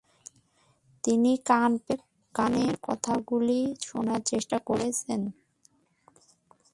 তিনি 1.03 1.31
কান 1.45 1.71
পেতে 1.77 2.05
গানের 2.35 2.73
কথাগুলি 2.83 3.59
শোনার 3.81 4.21
চেষ্টা 4.21 4.57
করছেন। 4.67 5.21